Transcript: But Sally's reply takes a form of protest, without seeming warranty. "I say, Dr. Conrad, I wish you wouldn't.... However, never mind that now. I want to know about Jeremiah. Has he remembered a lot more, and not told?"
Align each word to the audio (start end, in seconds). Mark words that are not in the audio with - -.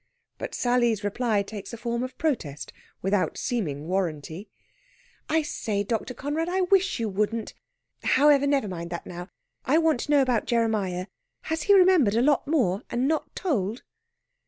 But 0.39 0.55
Sally's 0.55 1.03
reply 1.03 1.43
takes 1.43 1.73
a 1.73 1.77
form 1.77 2.01
of 2.01 2.17
protest, 2.17 2.73
without 3.03 3.37
seeming 3.37 3.87
warranty. 3.87 4.49
"I 5.29 5.43
say, 5.43 5.83
Dr. 5.83 6.15
Conrad, 6.15 6.49
I 6.49 6.61
wish 6.61 6.99
you 6.99 7.07
wouldn't.... 7.07 7.53
However, 8.01 8.47
never 8.47 8.67
mind 8.67 8.89
that 8.89 9.05
now. 9.05 9.29
I 9.63 9.77
want 9.77 9.99
to 9.99 10.09
know 10.11 10.23
about 10.23 10.47
Jeremiah. 10.47 11.05
Has 11.41 11.61
he 11.61 11.75
remembered 11.75 12.15
a 12.15 12.21
lot 12.23 12.47
more, 12.47 12.81
and 12.89 13.07
not 13.07 13.35
told?" 13.35 13.83